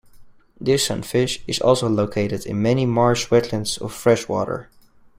This 0.59 0.87
sunfish 0.87 1.43
is 1.45 1.61
also 1.61 1.87
located 1.87 2.47
in 2.47 2.59
many 2.59 2.87
marsh 2.87 3.27
wetlands 3.27 3.79
of 3.79 3.93
freshwater. 3.93 4.67